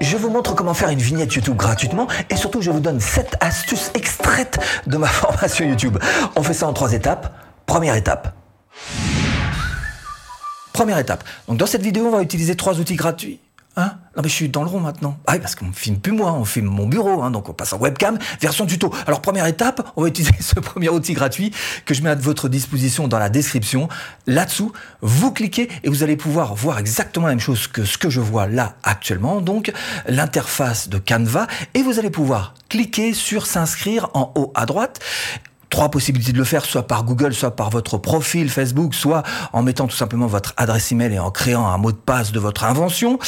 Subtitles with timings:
[0.00, 3.36] je vous montre comment faire une vignette YouTube gratuitement et surtout je vous donne 7
[3.40, 5.98] astuces extraites de ma formation YouTube.
[6.36, 7.34] On fait ça en trois étapes.
[7.66, 8.34] Première étape.
[10.72, 11.24] Première étape.
[11.48, 13.40] Donc dans cette vidéo, on va utiliser trois outils gratuits.
[13.76, 13.92] Hein?
[14.16, 15.18] Non mais je suis dans le rond maintenant.
[15.26, 17.72] Ah oui, parce qu'on filme plus moi, on filme mon bureau, hein, donc on passe
[17.72, 18.92] en webcam, version tuto.
[19.06, 21.52] Alors première étape, on va utiliser ce premier outil gratuit
[21.84, 23.88] que je mets à votre disposition dans la description.
[24.26, 28.10] Là-dessous, vous cliquez et vous allez pouvoir voir exactement la même chose que ce que
[28.10, 29.72] je vois là actuellement, donc
[30.06, 35.00] l'interface de Canva, et vous allez pouvoir cliquer sur s'inscrire en haut à droite
[35.74, 39.64] trois possibilités de le faire, soit par Google, soit par votre profil Facebook, soit en
[39.64, 42.62] mettant tout simplement votre adresse email et en créant un mot de passe de votre
[42.62, 43.18] invention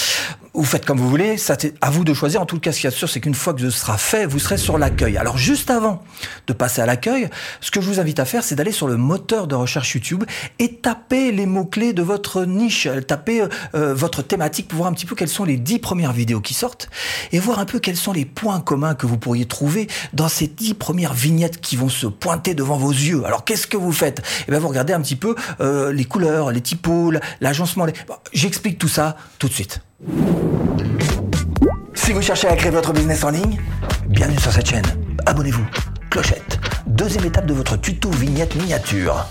[0.56, 2.40] vous faites comme vous voulez, c'est à vous de choisir.
[2.40, 4.38] En tout cas, ce qui est sûr, c'est qu'une fois que ce sera fait, vous
[4.38, 5.18] serez sur l'accueil.
[5.18, 6.02] Alors juste avant
[6.46, 7.28] de passer à l'accueil,
[7.60, 10.24] ce que je vous invite à faire, c'est d'aller sur le moteur de recherche YouTube
[10.58, 15.06] et taper les mots-clés de votre niche, taper euh, votre thématique pour voir un petit
[15.06, 16.88] peu quelles sont les dix premières vidéos qui sortent
[17.32, 20.46] et voir un peu quels sont les points communs que vous pourriez trouver dans ces
[20.46, 23.24] dix premières vignettes qui vont se pointer devant vos yeux.
[23.26, 24.22] Alors qu'est-ce que vous faites?
[24.48, 27.86] Eh bien, vous regardez un petit peu euh, les couleurs, les typos, l'agencement.
[28.32, 29.80] J'explique tout ça tout de suite.
[32.06, 33.60] Si vous cherchez à créer votre business en ligne,
[34.06, 34.86] bienvenue sur cette chaîne.
[35.26, 35.66] Abonnez-vous.
[36.08, 36.60] Clochette.
[36.86, 39.26] Deuxième étape de votre tuto vignette miniature.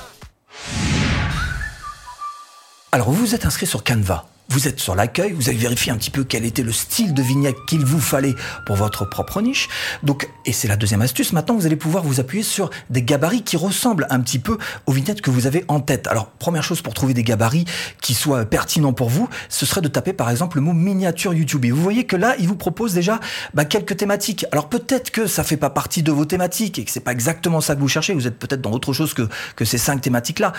[2.91, 4.25] Alors vous vous êtes inscrit sur Canva.
[4.49, 7.21] Vous êtes sur l'accueil, vous avez vérifié un petit peu quel était le style de
[7.23, 9.69] vignette qu'il vous fallait pour votre propre niche.
[10.03, 13.41] Donc, et c'est la deuxième astuce, maintenant vous allez pouvoir vous appuyer sur des gabarits
[13.41, 16.07] qui ressemblent un petit peu aux vignettes que vous avez en tête.
[16.07, 17.65] Alors, première chose pour trouver des gabarits
[18.01, 21.65] qui soient pertinents pour vous, ce serait de taper par exemple le mot miniature YouTube.
[21.65, 23.19] Et vous voyez que là, il vous propose déjà
[23.55, 24.45] bah, quelques thématiques.
[24.51, 27.61] Alors peut-être que ça fait pas partie de vos thématiques et que c'est pas exactement
[27.61, 28.13] ça que vous cherchez.
[28.13, 30.53] Vous êtes peut-être dans autre chose que, que ces cinq thématiques-là.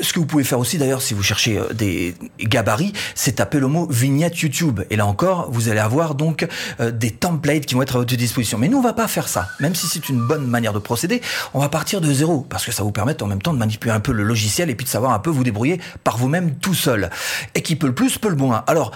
[0.00, 3.60] Ce que vous pouvez faire aussi d'ailleurs si vous cherchez euh, des gabarits, c'est taper
[3.60, 4.80] le mot vignette YouTube.
[4.88, 6.48] Et là encore, vous allez avoir donc
[6.80, 8.56] euh, des templates qui vont être à votre disposition.
[8.56, 9.48] Mais nous, on va pas faire ça.
[9.60, 11.20] Même si c'est une bonne manière de procéder,
[11.52, 13.92] on va partir de zéro parce que ça vous permet en même temps de manipuler
[13.92, 16.72] un peu le logiciel et puis de savoir un peu vous débrouiller par vous-même tout
[16.72, 17.10] seul.
[17.54, 18.64] Et qui peut le plus, peut le moins.
[18.66, 18.92] Alors,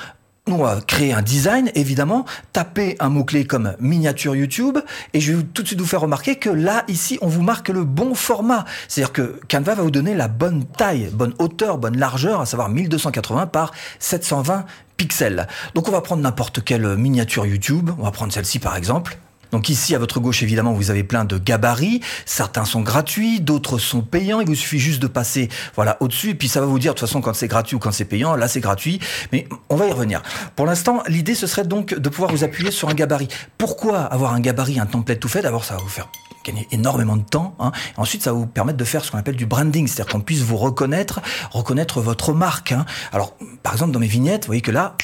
[0.47, 4.79] on va créer un design, évidemment, taper un mot-clé comme miniature YouTube,
[5.15, 7.71] et je vais tout de suite vous faire remarquer que là, ici, on vous marque
[7.71, 8.67] le bon format.
[8.89, 12.69] C'est-à-dire que Canva va vous donner la bonne taille, bonne hauteur, bonne largeur, à savoir
[12.69, 14.67] 1280 par 720
[14.97, 15.49] pixels.
[15.75, 19.19] Donc on va prendre n'importe quelle miniature YouTube, on va prendre celle-ci par exemple,
[19.55, 22.01] donc ici, à votre gauche, évidemment, vous avez plein de gabarits.
[22.27, 24.41] Certains sont gratuits, d'autres sont payants.
[24.41, 26.99] Il vous suffit juste de passer voilà au-dessus et puis ça va vous dire de
[26.99, 28.35] toute façon quand c'est gratuit ou quand c'est payant.
[28.35, 28.99] Là, c'est gratuit,
[29.31, 30.25] mais on va y revenir.
[30.57, 33.29] Pour l'instant, l'idée ce serait donc de pouvoir vous appuyer sur un gabarit.
[33.57, 35.43] Pourquoi avoir un gabarit, un template tout fait?
[35.43, 36.09] D'abord, ça va vous faire
[36.45, 37.55] gagner énormément de temps.
[37.61, 37.71] Hein.
[37.97, 40.41] Ensuite, ça va vous permettre de faire ce qu'on appelle du branding, c'est-à-dire qu'on puisse
[40.41, 41.21] vous reconnaître,
[41.53, 42.73] reconnaître votre marque.
[42.73, 42.87] Hein.
[43.13, 44.97] Alors, par exemple, dans mes vignettes, vous voyez que là,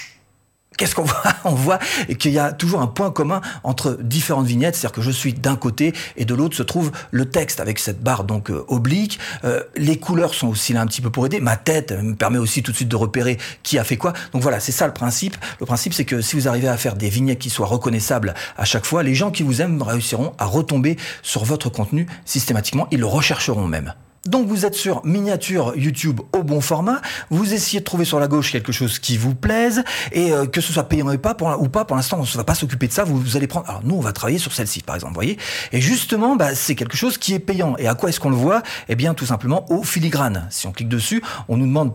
[0.81, 1.79] qu'est-ce qu'on voit On voit
[2.19, 5.57] qu'il y a toujours un point commun entre différentes vignettes, c'est-à-dire que je suis d'un
[5.57, 9.19] côté et de l'autre se trouve le texte avec cette barre donc euh, oblique.
[9.45, 11.39] Euh, les couleurs sont aussi là un petit peu pour aider.
[11.39, 14.15] Ma tête me permet aussi tout de suite de repérer qui a fait quoi.
[14.33, 15.37] Donc voilà, c'est ça le principe.
[15.61, 18.65] Le principe, c'est que si vous arrivez à faire des vignettes qui soient reconnaissables à
[18.65, 22.89] chaque fois, les gens qui vous aiment réussiront à retomber sur votre contenu systématiquement.
[22.91, 23.93] Ils le rechercheront même.
[24.27, 27.01] Donc vous êtes sur miniature YouTube au bon format,
[27.31, 29.83] vous essayez de trouver sur la gauche quelque chose qui vous plaise.
[30.13, 32.55] Et euh, que ce soit payant ou pas pour, ou l'instant on ne va pas
[32.55, 35.15] s'occuper de ça, vous, allez prendre alors nous on va travailler sur celle-ci par exemple,
[35.15, 35.39] voyez.
[35.73, 37.77] Et justement bah, c'est quelque chose qui est payant.
[37.79, 38.63] Et à quoi est-ce qu'on le voit?
[38.91, 40.47] Eh bien tout simplement au filigrane.
[40.51, 41.93] Si on clique dessus, on nous demande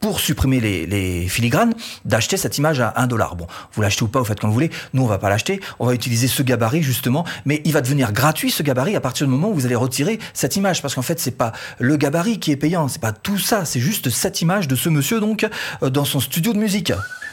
[0.00, 1.74] pour supprimer les, filigranes,
[2.04, 3.36] d'acheter cette image à 1 dollar.
[3.36, 4.70] Bon, vous l'achetez ou pas, vous faites comme vous voulez.
[4.92, 5.60] Nous, on va pas l'acheter.
[5.78, 7.24] On va utiliser ce gabarit, justement.
[7.44, 10.18] Mais il va devenir gratuit, ce gabarit, à partir du moment où vous allez retirer
[10.34, 10.82] cette image.
[10.82, 12.88] Parce qu'en fait, c'est pas le gabarit qui est payant.
[12.88, 13.64] C'est pas tout ça.
[13.64, 15.46] C'est juste cette image de ce monsieur, donc,
[15.82, 16.92] euh, dans son studio de musique.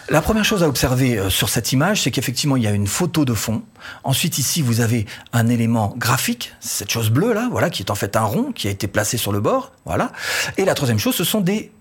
[0.10, 2.88] La première chose à observer euh, sur cette image, c'est qu'effectivement, il y a une
[2.88, 3.64] photo de fond.
[4.04, 7.96] Ensuite, ici, vous avez un élément graphique, cette chose bleue là, voilà, qui est en
[7.96, 10.12] fait un rond qui a été placé sur le bord, voilà.
[10.58, 11.72] Et la troisième chose, ce sont des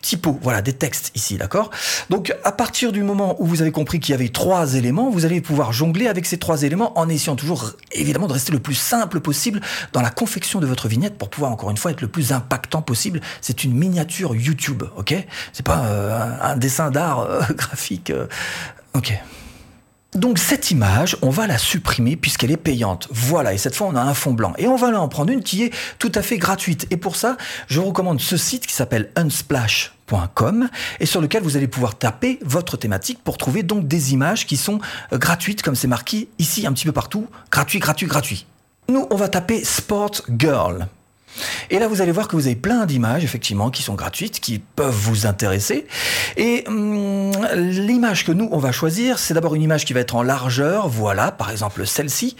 [0.00, 1.70] typos, voilà, des textes ici, d'accord?
[2.08, 5.24] Donc, à partir du moment où vous avez compris qu'il y avait trois éléments, vous
[5.24, 8.74] allez pouvoir jongler avec ces trois éléments en essayant toujours, évidemment, de rester le plus
[8.74, 9.60] simple possible
[9.92, 12.82] dans la confection de votre vignette pour pouvoir, encore une fois, être le plus impactant
[12.82, 13.20] possible.
[13.40, 15.14] C'est une miniature YouTube, ok?
[15.52, 18.26] C'est pas euh, un dessin d'art euh, graphique, euh,
[18.94, 19.12] ok
[20.14, 23.06] donc cette image, on va la supprimer puisqu'elle est payante.
[23.12, 24.54] Voilà, et cette fois on a un fond blanc.
[24.58, 26.86] Et on va en prendre une qui est tout à fait gratuite.
[26.90, 27.36] Et pour ça,
[27.68, 29.10] je vous recommande ce site qui s'appelle
[31.00, 34.56] et sur lequel vous allez pouvoir taper votre thématique pour trouver donc des images qui
[34.56, 34.80] sont
[35.12, 37.26] euh, gratuites comme c'est marqué ici un petit peu partout.
[37.50, 38.46] Gratuit, gratuit, gratuit.
[38.88, 40.88] Nous, on va taper Sport Girl.
[41.70, 44.58] Et là, vous allez voir que vous avez plein d'images, effectivement, qui sont gratuites, qui
[44.58, 45.86] peuvent vous intéresser.
[46.36, 50.16] Et hum, l'image que nous, on va choisir, c'est d'abord une image qui va être
[50.16, 52.36] en largeur, voilà, par exemple celle-ci,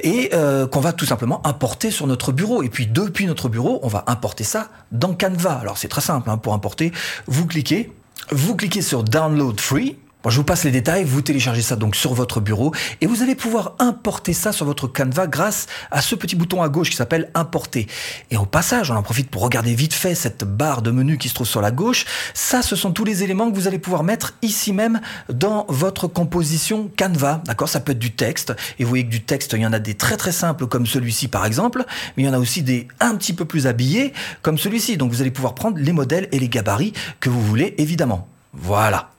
[0.00, 2.62] et euh, qu'on va tout simplement importer sur notre bureau.
[2.62, 5.52] Et puis, depuis notre bureau, on va importer ça dans Canva.
[5.52, 6.92] Alors, c'est très simple, hein, pour importer,
[7.26, 7.92] vous cliquez,
[8.30, 9.98] vous cliquez sur Download Free,
[10.28, 13.34] Je vous passe les détails, vous téléchargez ça donc sur votre bureau et vous allez
[13.34, 17.30] pouvoir importer ça sur votre Canva grâce à ce petit bouton à gauche qui s'appelle
[17.34, 17.86] importer.
[18.30, 21.30] Et au passage, on en profite pour regarder vite fait cette barre de menu qui
[21.30, 22.04] se trouve sur la gauche.
[22.34, 25.00] Ça, ce sont tous les éléments que vous allez pouvoir mettre ici même
[25.30, 27.42] dans votre composition Canva.
[27.46, 27.70] D'accord?
[27.70, 29.78] Ça peut être du texte et vous voyez que du texte, il y en a
[29.78, 31.82] des très très simples comme celui-ci par exemple,
[32.16, 34.12] mais il y en a aussi des un petit peu plus habillés
[34.42, 34.98] comme celui-ci.
[34.98, 38.28] Donc vous allez pouvoir prendre les modèles et les gabarits que vous voulez évidemment.
[38.52, 39.10] Voilà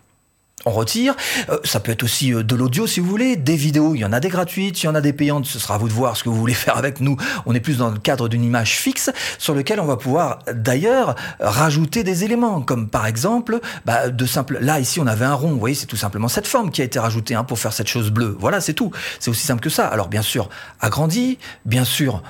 [0.66, 1.16] on retire.
[1.50, 4.06] Euh, ça peut être aussi euh, de l'audio si vous voulez, des vidéos, il y
[4.06, 5.94] en a des gratuites, il y en a des payantes, ce sera à vous de
[5.94, 7.18] voir ce que vous voulez faire avec nous.
[7.46, 11.16] On est plus dans le cadre d'une image fixe sur lequel on va pouvoir d'ailleurs
[11.40, 14.58] rajouter des éléments, comme par exemple bah, de simple.
[14.62, 16.86] Là ici on avait un rond, vous voyez, c'est tout simplement cette forme qui a
[16.86, 18.36] été rajoutée hein, pour faire cette chose bleue.
[18.40, 18.92] Voilà, c'est tout.
[19.19, 19.88] C'est aussi simple que ça.
[19.88, 20.50] Alors bien sûr,
[20.80, 22.22] agrandi, bien sûr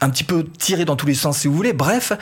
[0.00, 1.72] un petit peu tiré dans tous les sens si vous voulez.
[1.72, 2.12] Bref,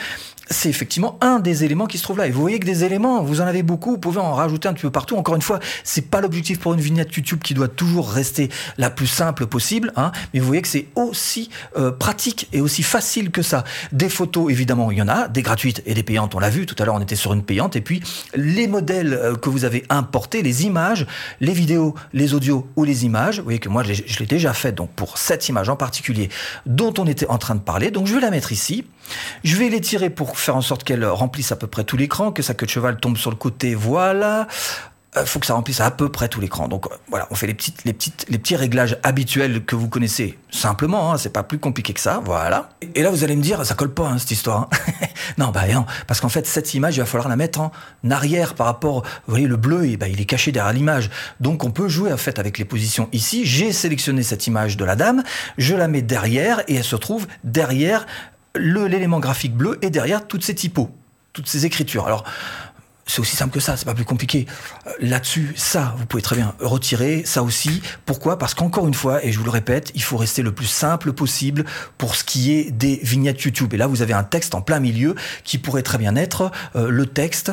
[0.48, 2.26] c'est effectivement un des éléments qui se trouve là.
[2.26, 4.72] Et vous voyez que des éléments, vous en avez beaucoup, vous pouvez en rajouter un
[4.72, 5.16] petit peu partout.
[5.16, 8.48] Encore une fois, c'est pas l'objectif pour une vignette YouTube qui doit toujours rester
[8.78, 12.82] la plus simple possible, hein, mais vous voyez que c'est aussi euh, pratique et aussi
[12.82, 13.64] facile que ça.
[13.93, 16.66] Des photos, évidemment, il y en a, des gratuites et des payantes, on l'a vu,
[16.66, 18.02] tout à l'heure on était sur une payante, et puis
[18.34, 21.06] les modèles euh, que vous avez importés, les images,
[21.40, 24.72] les vidéos, les audios ou les images, vous voyez que moi je l'ai déjà fait,
[24.72, 26.28] donc pour cette image en particulier
[26.66, 28.84] dont on était en train de parler, donc je vais la mettre ici,
[29.44, 32.43] je vais l'étirer pour faire en sorte qu'elle remplisse à peu près tout l'écran, que
[32.43, 34.47] sa queue de cheval tombe sur le côté, voilà.
[35.17, 36.69] Il euh, faut que ça remplisse à peu près tout l'écran.
[36.69, 39.88] Donc euh, voilà, on fait les petites, les petites, les petits réglages habituels que vous
[39.88, 41.12] connaissez simplement.
[41.12, 42.21] Hein, c'est pas plus compliqué que ça.
[42.25, 42.69] Voilà.
[42.94, 44.69] Et là, vous allez me dire, ça colle pas hein, cette histoire.
[44.73, 45.06] Hein.
[45.38, 47.73] non, bah non, parce qu'en fait, cette image, il va falloir la mettre en
[48.11, 49.03] arrière par rapport.
[49.27, 51.11] Vous voyez, le bleu, et bah, il est caché derrière l'image.
[51.41, 53.47] Donc, on peut jouer en fait avec les positions ici.
[53.47, 55.23] J'ai sélectionné cette image de la dame,
[55.56, 58.06] je la mets derrière et elle se trouve derrière
[58.56, 60.91] l'élément graphique bleu et derrière toutes ces typos,
[61.32, 62.06] toutes ces écritures.
[62.06, 62.25] Alors,
[63.06, 64.47] c'est aussi simple que ça, c'est pas plus compliqué.
[64.87, 67.81] Euh, là-dessus, ça, vous pouvez très bien retirer, ça aussi.
[68.05, 68.37] Pourquoi?
[68.38, 71.12] Parce qu'encore une fois, et je vous le répète, il faut rester le plus simple
[71.12, 71.64] possible
[71.99, 73.73] pour ce qui est des vignettes YouTube.
[73.75, 75.14] Et là, vous avez un texte en plein milieu
[75.44, 77.53] qui pourrait très bien être euh, le texte.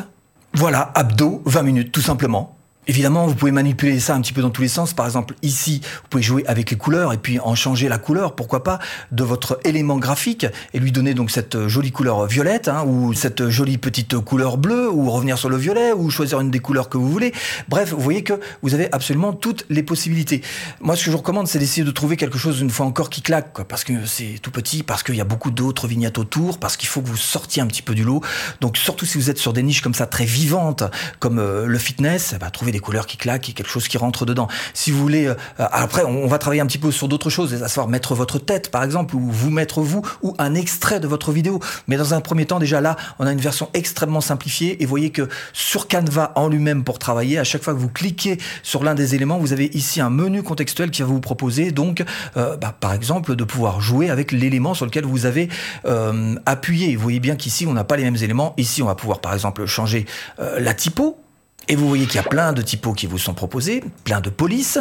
[0.53, 2.57] Voilà, abdo, 20 minutes, tout simplement.
[2.85, 4.93] Évidemment, vous pouvez manipuler ça un petit peu dans tous les sens.
[4.93, 8.35] Par exemple, ici, vous pouvez jouer avec les couleurs et puis en changer la couleur,
[8.35, 8.79] pourquoi pas,
[9.11, 13.47] de votre élément graphique et lui donner donc cette jolie couleur violette hein, ou cette
[13.47, 16.97] jolie petite couleur bleue ou revenir sur le violet ou choisir une des couleurs que
[16.97, 17.33] vous voulez.
[17.69, 20.41] Bref, vous voyez que vous avez absolument toutes les possibilités.
[20.81, 23.09] Moi, ce que je vous recommande, c'est d'essayer de trouver quelque chose une fois encore
[23.09, 26.17] qui claque, quoi, parce que c'est tout petit, parce qu'il y a beaucoup d'autres vignettes
[26.17, 28.21] autour, parce qu'il faut que vous sortiez un petit peu du lot.
[28.59, 30.83] Donc, surtout si vous êtes sur des niches comme ça très vivantes,
[31.19, 34.25] comme euh, le fitness, bah, trouvez des couleurs qui claquent et quelque chose qui rentre
[34.25, 34.47] dedans.
[34.73, 37.67] Si vous voulez, euh, après, on, va travailler un petit peu sur d'autres choses, à
[37.67, 41.31] savoir mettre votre tête, par exemple, ou vous mettre vous, ou un extrait de votre
[41.31, 41.59] vidéo.
[41.87, 45.11] Mais dans un premier temps, déjà là, on a une version extrêmement simplifiée et voyez
[45.11, 48.95] que sur Canva en lui-même pour travailler, à chaque fois que vous cliquez sur l'un
[48.95, 52.03] des éléments, vous avez ici un menu contextuel qui va vous proposer donc,
[52.37, 55.47] euh, bah, par exemple, de pouvoir jouer avec l'élément sur lequel vous avez
[55.85, 56.95] euh, appuyé.
[56.95, 58.55] Vous voyez bien qu'ici, on n'a pas les mêmes éléments.
[58.57, 60.05] Ici, on va pouvoir, par exemple, changer
[60.39, 61.22] la typo
[61.67, 64.29] et vous voyez qu'il y a plein de typos qui vous sont proposés, plein de
[64.29, 64.79] polices.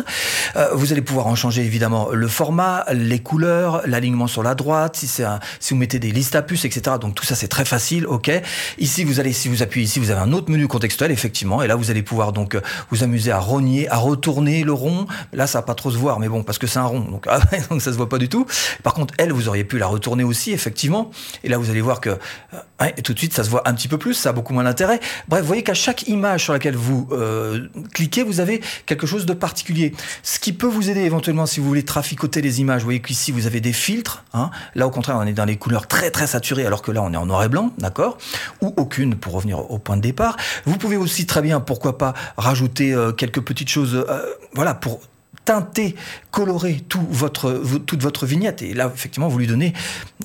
[0.56, 4.96] Euh, vous allez pouvoir en changer évidemment le format, les couleurs, l'alignement sur la droite,
[4.96, 5.24] si c'est
[5.60, 6.96] si vous mettez des listes à puces, etc.
[7.00, 8.30] Donc tout ça c'est très facile, ok.
[8.78, 11.66] Ici vous allez, si vous appuyez ici, vous avez un autre menu contextuel effectivement, et
[11.66, 12.60] là vous allez pouvoir donc euh,
[12.90, 15.06] vous amuser à rogner, à retourner le rond.
[15.32, 17.26] Là ça va pas trop se voir, mais bon parce que c'est un rond, donc,
[17.28, 18.46] ah, donc ça se voit pas du tout.
[18.82, 21.10] Par contre elle, vous auriez pu la retourner aussi effectivement,
[21.44, 22.10] et là vous allez voir que
[22.54, 24.64] euh, tout de suite ça se voit un petit peu plus, ça a beaucoup moins
[24.64, 24.98] d'intérêt.
[25.28, 29.26] Bref, vous voyez qu'à chaque image sur laquelle vous euh, cliquez, vous avez quelque chose
[29.26, 29.94] de particulier.
[30.22, 32.82] Ce qui peut vous aider éventuellement si vous voulez traficoter les images.
[32.82, 34.24] Vous voyez qu'ici, vous avez des filtres.
[34.34, 34.50] Hein.
[34.74, 37.12] Là, au contraire, on est dans les couleurs très très saturées, alors que là, on
[37.12, 38.18] est en noir et blanc, d'accord
[38.60, 40.36] Ou aucune, pour revenir au point de départ.
[40.64, 44.22] Vous pouvez aussi très bien, pourquoi pas, rajouter euh, quelques petites choses, euh,
[44.54, 45.00] voilà, pour
[45.44, 45.96] teinter,
[46.32, 48.62] colorer tout votre, toute votre vignette.
[48.62, 49.74] Et là, effectivement, vous lui donnez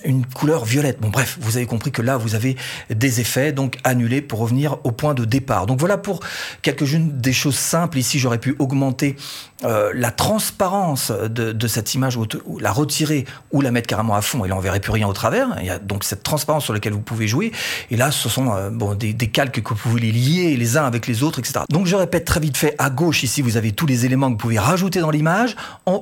[0.05, 0.99] une couleur violette.
[1.01, 2.55] Bon, bref, vous avez compris que là, vous avez
[2.89, 5.65] des effets, donc annulés pour revenir au point de départ.
[5.65, 6.21] Donc voilà pour
[6.61, 7.97] quelques-unes des choses simples.
[7.97, 9.17] Ici, j'aurais pu augmenter
[9.65, 12.17] euh, la transparence de, cette image,
[12.61, 15.13] la retirer ou la mettre carrément à fond, et là, on verrait plus rien au
[15.13, 15.57] travers.
[15.59, 17.51] Il y a donc cette transparence sur laquelle vous pouvez jouer.
[17.91, 21.05] Et là, ce sont euh, des, calques que vous pouvez les lier les uns avec
[21.05, 21.65] les autres, etc.
[21.69, 24.33] Donc je répète très vite fait, à gauche, ici, vous avez tous les éléments que
[24.33, 25.55] vous pouvez rajouter dans l'image.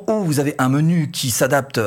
[0.08, 1.80] Haut, vous avez un menu qui s'adapte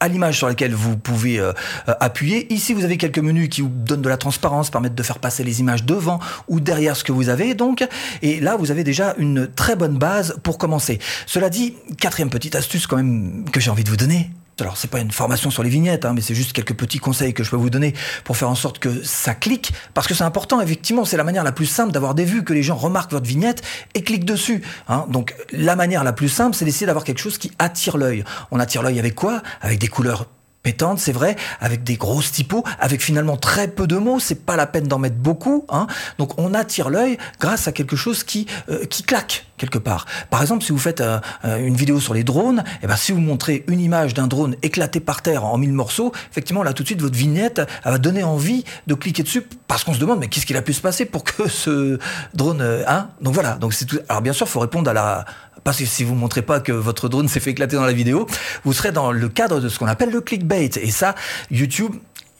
[0.00, 1.52] à l'image sur laquelle vous pouvez euh,
[1.88, 2.52] euh, appuyer.
[2.52, 5.44] Ici, vous avez quelques menus qui vous donnent de la transparence, permettent de faire passer
[5.44, 7.54] les images devant ou derrière ce que vous avez.
[7.54, 7.86] Donc,
[8.22, 10.98] et là, vous avez déjà une très bonne base pour commencer.
[11.26, 14.90] Cela dit, quatrième petite astuce quand même que j'ai envie de vous donner, alors c'est
[14.90, 17.50] pas une formation sur les vignettes, hein, mais c'est juste quelques petits conseils que je
[17.50, 17.94] peux vous donner
[18.24, 20.60] pour faire en sorte que ça clique, parce que c'est important.
[20.60, 23.26] Effectivement, c'est la manière la plus simple d'avoir des vues, que les gens remarquent votre
[23.26, 23.62] vignette
[23.94, 24.62] et cliquent dessus.
[24.88, 25.06] Hein.
[25.10, 28.24] Donc la manière la plus simple, c'est d'essayer d'avoir quelque chose qui attire l'œil.
[28.50, 29.42] On attire l'œil avec quoi?
[29.60, 30.26] Avec des couleurs
[30.66, 34.56] pétante, c'est vrai, avec des grosses typos, avec finalement très peu de mots, c'est pas
[34.56, 35.64] la peine d'en mettre beaucoup.
[35.68, 35.86] Hein.
[36.18, 40.06] Donc on attire l'œil grâce à quelque chose qui, euh, qui claque quelque part.
[40.30, 42.96] Par exemple, si vous faites euh, euh, une vidéo sur les drones, et eh ben,
[42.96, 46.72] si vous montrez une image d'un drone éclaté par terre en mille morceaux, effectivement là
[46.72, 50.20] tout de suite votre vignette va donner envie de cliquer dessus parce qu'on se demande
[50.20, 51.98] mais qu'est-ce qu'il a pu se passer pour que ce
[52.34, 52.62] drone...
[52.86, 53.08] hein?
[53.20, 53.98] Donc voilà, donc c'est tout.
[54.08, 55.24] Alors bien sûr, il faut répondre à la
[55.64, 58.28] parce que si vous montrez pas que votre drone s'est fait éclater dans la vidéo,
[58.64, 60.70] vous serez dans le cadre de ce qu'on appelle le clickbait.
[60.80, 61.16] Et ça,
[61.50, 61.92] YouTube,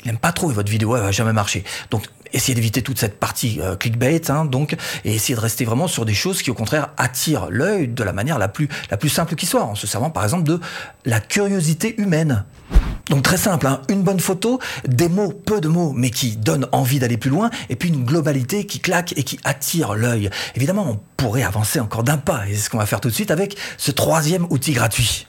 [0.05, 1.65] il n'aime pas trop et votre vidéo elle va jamais marcher.
[2.33, 6.05] Essayez d'éviter toute cette partie euh, clickbait, hein, donc, et essayez de rester vraiment sur
[6.05, 9.35] des choses qui au contraire attirent l'œil de la manière la plus la plus simple
[9.35, 10.61] qui soit, en se servant par exemple de
[11.05, 12.45] la curiosité humaine.
[13.09, 13.83] Donc très simple, hein.
[13.89, 17.51] une bonne photo, des mots, peu de mots, mais qui donnent envie d'aller plus loin,
[17.69, 20.29] et puis une globalité qui claque et qui attire l'œil.
[20.57, 23.15] Évidemment, on pourrait avancer encore d'un pas, et c'est ce qu'on va faire tout de
[23.15, 25.27] suite avec ce troisième outil gratuit.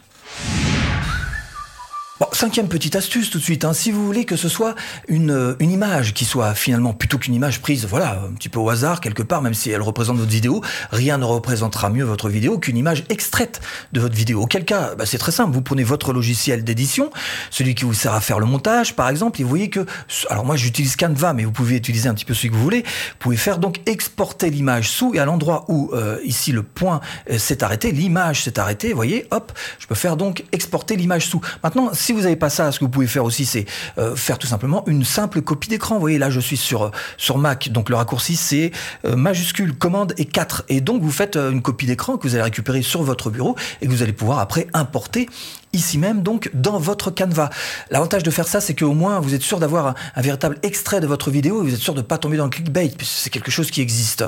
[2.20, 3.74] Bon, cinquième petite astuce tout de suite, hein.
[3.74, 4.74] si vous voulez que ce soit
[5.08, 8.58] une, euh, une image qui soit finalement plutôt qu'une image prise, voilà, un petit peu
[8.58, 12.28] au hasard quelque part, même si elle représente votre vidéo, rien ne représentera mieux votre
[12.28, 13.62] vidéo qu'une image extraite
[13.94, 14.42] de votre vidéo.
[14.42, 17.12] Auquel cas, bah, c'est très simple, vous prenez votre logiciel d'édition,
[17.52, 19.86] celui qui vous sert à faire le montage par exemple, et vous voyez que,
[20.32, 22.82] alors moi j'utilise Canva, mais vous pouvez utiliser un petit peu celui que vous voulez,
[22.82, 27.00] vous pouvez faire donc exporter l'image sous, et à l'endroit où euh, ici le point
[27.30, 31.28] euh, s'est arrêté, l'image s'est arrêtée, vous voyez, hop, je peux faire donc exporter l'image
[31.28, 31.42] sous.
[31.64, 33.66] Maintenant, si vous n'avez pas ça, ce que vous pouvez faire aussi, c'est
[33.98, 35.96] euh, faire tout simplement une simple copie d'écran.
[35.96, 38.72] Vous voyez, là, je suis sur, euh, Mac, donc le raccourci, c'est
[39.04, 40.64] euh, majuscule, commande et 4.
[40.70, 43.88] Et donc, vous faites une copie d'écran que vous allez récupérer sur votre bureau et
[43.88, 45.28] que vous allez pouvoir après importer
[45.78, 47.50] ici même, donc dans votre Canva.
[47.92, 51.08] L'avantage de faire ça, c'est qu'au moins vous êtes sûr d'avoir un, véritable extrait de
[51.08, 53.30] votre vidéo et vous êtes sûr de ne pas tomber dans le clickbait, puisque c'est
[53.30, 54.26] quelque chose qui existe.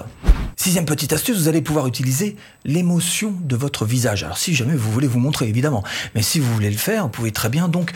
[0.56, 4.24] Sixième petite astuce, vous allez pouvoir utiliser l'émotion de votre visage.
[4.24, 5.84] Alors si jamais vous voulez vous montrer, évidemment,
[6.16, 7.94] mais si vous voulez le faire, vous pouvez très bien donc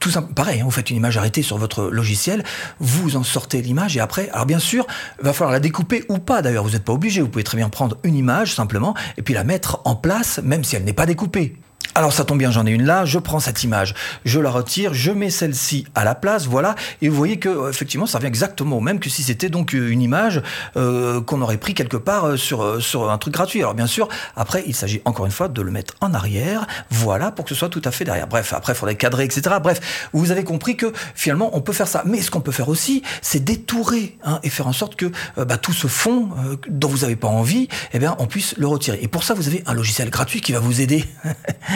[0.00, 2.42] tout simple, pareil, hein, vous faites une image arrêtée sur votre logiciel,
[2.78, 4.86] vous en sortez l'image et après, alors bien sûr,
[5.20, 7.58] il va falloir la découper ou pas d'ailleurs, vous n'êtes pas obligé, vous pouvez très
[7.58, 10.94] bien prendre une image simplement et puis la mettre en place même si elle n'est
[10.94, 11.54] pas découpée.
[11.96, 14.94] Alors ça tombe bien, j'en ai une là, je prends cette image, je la retire,
[14.94, 18.28] je mets celle-ci à la place, voilà, et vous voyez que euh, effectivement ça revient
[18.28, 20.40] exactement au même que si c'était donc euh, une image
[20.76, 23.58] euh, qu'on aurait pris quelque part sur, sur un truc gratuit.
[23.58, 27.32] Alors bien sûr, après il s'agit encore une fois de le mettre en arrière, voilà,
[27.32, 28.28] pour que ce soit tout à fait derrière.
[28.28, 29.56] Bref, après il faudrait cadrer, etc.
[29.60, 32.04] Bref, vous avez compris que finalement on peut faire ça.
[32.06, 35.56] Mais ce qu'on peut faire aussi, c'est détourer hein, et faire en sorte que bah,
[35.56, 36.28] tout ce fond
[36.68, 39.00] dont vous n'avez pas envie, eh bien on puisse le retirer.
[39.02, 41.04] Et pour ça, vous avez un logiciel gratuit qui va vous aider.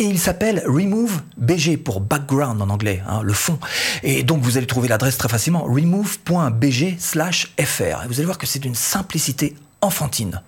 [0.00, 3.58] Et il s'appelle Remove BG pour background en anglais, hein, le fond.
[4.04, 8.06] Et donc vous allez trouver l'adresse très facilement, remove.bg slash fr.
[8.06, 10.40] Vous allez voir que c'est d'une simplicité enfantine.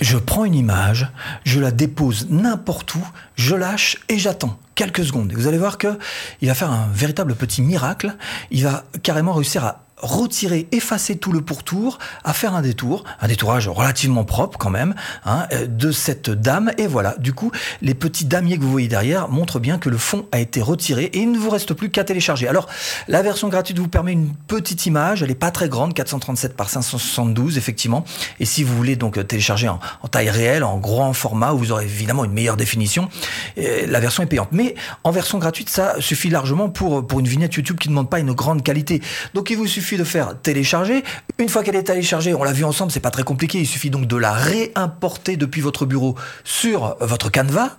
[0.00, 1.10] Je prends une image,
[1.44, 5.32] je la dépose n'importe où, je lâche et j'attends quelques secondes.
[5.32, 5.98] Et vous allez voir que
[6.40, 8.14] il va faire un véritable petit miracle.
[8.50, 13.28] Il va carrément réussir à retirer, effacer tout le pourtour, à faire un détour, un
[13.28, 16.72] détourage relativement propre quand même, hein, euh, de cette dame.
[16.78, 17.50] Et voilà, du coup,
[17.82, 21.04] les petits damiers que vous voyez derrière montrent bien que le fond a été retiré
[21.04, 22.48] et il ne vous reste plus qu'à télécharger.
[22.48, 22.68] Alors,
[23.08, 26.70] la version gratuite vous permet une petite image, elle n'est pas très grande, 437 par
[26.70, 28.04] 572 effectivement.
[28.40, 29.78] Et si vous voulez donc télécharger en,
[30.08, 33.08] taille réelle, en grand format, vous aurez évidemment une meilleure définition,
[33.58, 34.48] euh, la version est payante.
[34.52, 34.74] Mais
[35.04, 38.20] en version gratuite, ça suffit largement pour, pour une vignette YouTube qui ne demande pas
[38.20, 39.02] une grande qualité.
[39.34, 41.02] Donc il vous suffit de faire télécharger.
[41.38, 43.58] Une fois qu'elle est téléchargée, on l'a vu ensemble, c'est pas très compliqué.
[43.58, 46.14] Il suffit donc de la réimporter depuis votre bureau
[46.44, 47.78] sur votre Canva.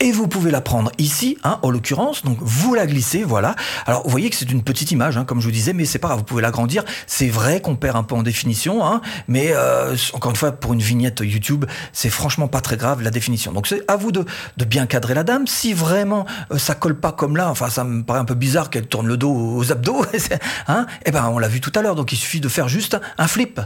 [0.00, 3.54] Et vous pouvez la prendre ici, hein, en l'occurrence, donc vous la glissez, voilà.
[3.86, 5.98] Alors vous voyez que c'est une petite image, hein, comme je vous disais, mais c'est
[5.98, 6.84] pas grave, vous pouvez l'agrandir.
[7.06, 10.72] C'est vrai qu'on perd un peu en définition, hein, mais euh, encore une fois, pour
[10.72, 13.52] une vignette YouTube, c'est franchement pas très grave la définition.
[13.52, 14.24] Donc c'est à vous de,
[14.64, 15.46] bien cadrer la dame.
[15.46, 18.70] Si vraiment euh, ça colle pas comme là, enfin ça me paraît un peu bizarre
[18.70, 20.04] qu'elle tourne le dos aux abdos,
[20.68, 22.68] hein, et eh ben on l'a vu tout à l'heure, donc il suffit de faire
[22.68, 23.60] juste un flip.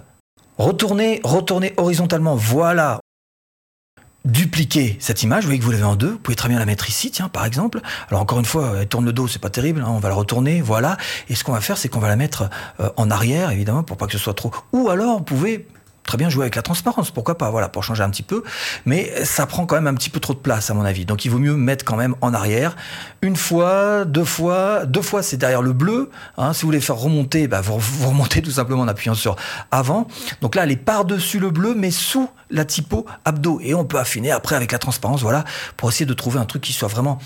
[0.58, 2.98] Retournez, retournez horizontalement, voilà,
[4.24, 6.66] dupliquer cette image, vous voyez que vous l'avez en deux, vous pouvez très bien la
[6.66, 7.80] mettre ici, tiens, par exemple.
[8.08, 10.14] Alors encore une fois, elle tourne le dos, c'est pas terrible, hein, on va la
[10.14, 10.96] retourner, voilà.
[11.28, 13.96] Et ce qu'on va faire, c'est qu'on va la mettre euh, en arrière, évidemment, pour
[13.96, 14.52] pas que ce soit trop.
[14.72, 15.66] Ou alors, vous pouvez
[16.08, 18.42] très bien jouer avec la transparence, pourquoi pas, voilà, pour changer un petit peu.
[18.86, 21.04] Mais ça prend quand même un petit peu trop de place, à mon avis.
[21.04, 22.76] Donc il vaut mieux mettre quand même en arrière.
[23.20, 26.10] Une fois, deux fois, deux fois c'est derrière le bleu.
[26.38, 26.54] Hein.
[26.54, 29.36] si vous voulez faire remonter, bah, vous, vous remontez tout simplement en appuyant sur
[29.70, 30.08] avant.
[30.40, 33.60] Donc là, elle est par-dessus le bleu, mais sous la typo abdo.
[33.62, 35.44] Et on peut affiner après avec la transparence, voilà,
[35.76, 37.18] pour essayer de trouver un truc qui soit vraiment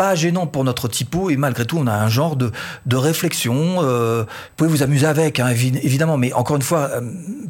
[0.00, 2.52] pas gênant pour notre typo et malgré tout on a un genre de,
[2.86, 3.82] de réflexion.
[3.82, 7.02] Euh, vous pouvez vous amuser avec, hein, évidemment, mais encore une fois, euh,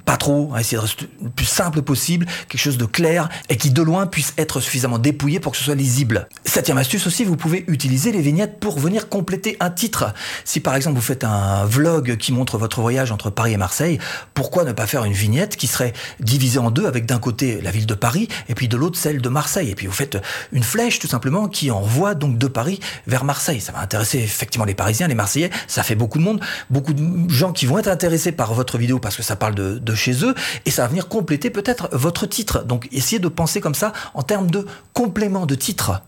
[0.04, 0.50] pas trop.
[0.52, 3.80] Hein, essayer de rester le plus simple possible, quelque chose de clair et qui de
[3.80, 6.26] loin puisse être suffisamment dépouillé pour que ce soit lisible.
[6.44, 10.12] Septième astuce aussi, vous pouvez utiliser les vignettes pour venir compléter un titre.
[10.44, 14.00] Si par exemple vous faites un vlog qui montre votre voyage entre Paris et Marseille,
[14.34, 17.70] pourquoi ne pas faire une vignette qui serait divisée en deux avec d'un côté la
[17.70, 19.70] ville de Paris et puis de l'autre celle de Marseille?
[19.70, 20.18] Et puis vous faites
[20.50, 23.60] une flèche tout simplement qui envoie donc de Paris vers Marseille.
[23.60, 25.50] Ça va intéresser effectivement les Parisiens, les Marseillais.
[25.68, 28.98] Ça fait beaucoup de monde, beaucoup de gens qui vont être intéressés par votre vidéo
[28.98, 30.34] parce que ça parle de, de chez eux
[30.66, 32.64] et ça va venir compléter peut-être votre titre.
[32.64, 36.02] Donc essayez de penser comme ça en termes de complément de titre.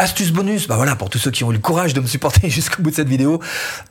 [0.00, 2.48] Astuce bonus, bah voilà, pour tous ceux qui ont eu le courage de me supporter
[2.48, 3.38] jusqu'au bout de cette vidéo,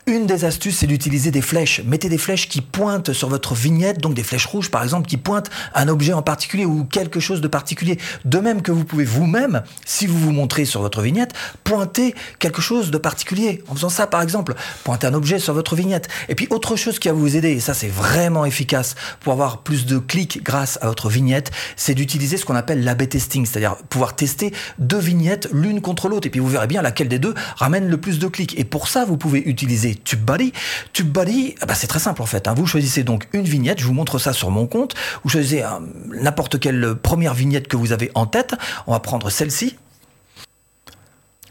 [0.07, 1.83] une des astuces, c'est d'utiliser des flèches.
[1.85, 5.17] Mettez des flèches qui pointent sur votre vignette, donc des flèches rouges par exemple, qui
[5.17, 7.99] pointent un objet en particulier ou quelque chose de particulier.
[8.25, 12.59] De même que vous pouvez vous-même, si vous vous montrez sur votre vignette, pointer quelque
[12.59, 13.63] chose de particulier.
[13.67, 16.07] En faisant ça par exemple, pointer un objet sur votre vignette.
[16.27, 19.59] Et puis autre chose qui va vous aider, et ça c'est vraiment efficace pour avoir
[19.59, 23.75] plus de clics grâce à votre vignette, c'est d'utiliser ce qu'on appelle l'AB testing, c'est-à-dire
[23.75, 26.27] pouvoir tester deux vignettes l'une contre l'autre.
[26.27, 28.57] Et puis vous verrez bien laquelle des deux ramène le plus de clics.
[28.57, 30.53] Et pour ça, vous pouvez utiliser TubeBuddy.
[30.93, 32.47] TubeBuddy, bah c'est très simple en fait.
[32.47, 32.53] Hein.
[32.53, 34.93] Vous choisissez donc une vignette, je vous montre ça sur mon compte.
[35.23, 35.65] Vous choisissez
[36.07, 38.55] n'importe quelle première vignette que vous avez en tête.
[38.87, 39.75] On va prendre celle-ci.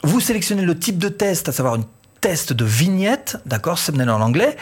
[0.04, 1.84] Vous sélectionnez le type de test, à savoir une
[2.20, 4.56] test de vignette, d'accord, thumbnail en anglais.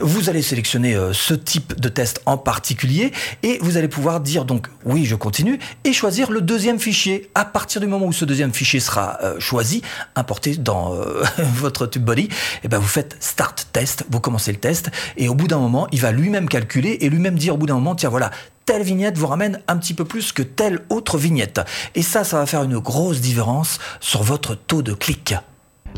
[0.00, 3.12] Vous allez sélectionner euh, ce type de test en particulier
[3.42, 7.30] et vous allez pouvoir dire donc oui, je continue et choisir le deuxième fichier.
[7.34, 9.82] À partir du moment où ce deuxième fichier sera euh, choisi,
[10.14, 12.30] importé dans euh, votre TubeBuddy, et
[12.64, 15.86] eh ben vous faites Start Test, vous commencez le test et au bout d'un moment,
[15.92, 18.30] il va lui-même calculer et lui-même dire au bout d'un moment, tiens voilà,
[18.66, 21.60] telle vignette vous ramène un petit peu plus que telle autre vignette.
[21.94, 25.34] Et ça, ça va faire une grosse différence sur votre taux de clic.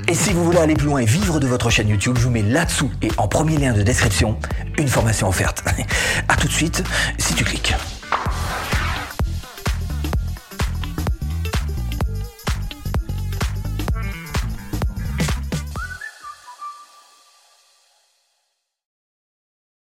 [0.09, 2.31] Et si vous voulez aller plus loin et vivre de votre chaîne YouTube, je vous
[2.31, 4.39] mets là-dessous et en premier lien de description
[4.79, 5.65] une formation offerte.
[6.29, 6.83] A tout de suite
[7.19, 7.75] si tu cliques.